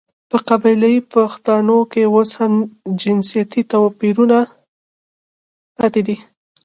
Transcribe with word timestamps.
په 0.29 0.37
قبايلي 0.47 0.95
پښتانو 1.13 1.77
کې 1.91 2.03
اوس 2.13 2.29
هم 2.39 2.53
جنسيتي 3.01 3.61
تواپيرونه 3.71 4.37
پاتې 5.77 6.01
دي. 6.07 6.15